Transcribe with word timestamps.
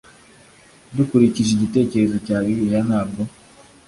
Dukurikije 0.95 1.51
igitekerezo 1.53 2.15
cya 2.25 2.37
bibiliya 2.45 2.81
ntabwo 2.87 3.21